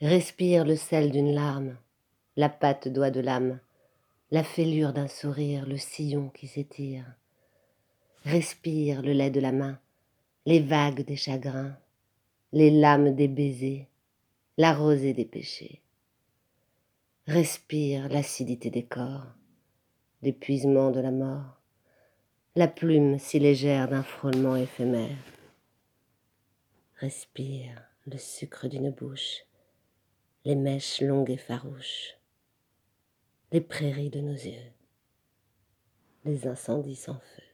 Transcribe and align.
Respire 0.00 0.64
le 0.64 0.76
sel 0.76 1.10
d'une 1.10 1.32
larme, 1.32 1.76
la 2.36 2.48
patte 2.48 2.88
doigt 2.88 3.10
de 3.10 3.20
l'âme, 3.20 3.60
la 4.30 4.42
fêlure 4.42 4.92
d'un 4.92 5.06
sourire, 5.06 5.66
le 5.66 5.76
sillon 5.76 6.30
qui 6.30 6.48
s'étire. 6.48 7.04
Respire 8.24 9.02
le 9.02 9.12
lait 9.12 9.30
de 9.30 9.40
la 9.40 9.52
main, 9.52 9.78
les 10.46 10.60
vagues 10.60 11.04
des 11.04 11.16
chagrins, 11.16 11.76
les 12.52 12.70
lames 12.70 13.14
des 13.14 13.28
baisers, 13.28 13.86
la 14.56 14.74
rosée 14.74 15.12
des 15.12 15.24
péchés. 15.24 15.80
Respire 17.26 18.08
l'acidité 18.08 18.70
des 18.70 18.84
corps, 18.84 19.32
l'épuisement 20.22 20.90
de 20.90 21.00
la 21.00 21.12
mort, 21.12 21.60
la 22.56 22.66
plume 22.68 23.18
si 23.18 23.38
légère 23.38 23.88
d'un 23.88 24.02
frôlement 24.02 24.56
éphémère. 24.56 25.16
Respire 26.96 27.82
le 28.06 28.18
sucre 28.18 28.68
d'une 28.68 28.90
bouche, 28.90 29.44
les 30.46 30.56
mèches 30.56 31.00
longues 31.00 31.30
et 31.30 31.38
farouches, 31.38 32.18
les 33.50 33.62
prairies 33.62 34.10
de 34.10 34.20
nos 34.20 34.34
yeux, 34.34 34.72
les 36.26 36.46
incendies 36.46 36.96
sans 36.96 37.18
feu. 37.18 37.53